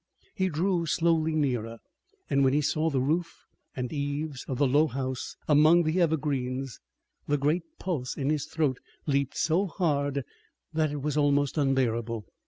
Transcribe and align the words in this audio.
He 0.33 0.49
drew 0.49 0.87
slowly 0.87 1.35
nearer, 1.35 1.77
and 2.27 2.43
when 2.43 2.53
he 2.53 2.61
saw 2.61 2.89
the 2.89 2.99
roof 2.99 3.45
and 3.75 3.93
eaves 3.93 4.43
of 4.47 4.57
the 4.57 4.65
low 4.65 4.87
house 4.87 5.35
among 5.47 5.83
the 5.83 6.01
evergreens 6.01 6.79
the 7.27 7.37
great 7.37 7.65
pulse 7.77 8.17
in 8.17 8.31
his 8.31 8.45
throat 8.47 8.79
leaped 9.05 9.37
so 9.37 9.67
hard 9.67 10.23
that 10.73 10.89
it 10.91 11.03
was 11.03 11.17
almost 11.17 11.55
unbearable. 11.55 12.25